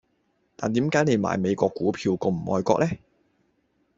[0.55, 2.89] 但點解你買美國股票咁唔愛國呢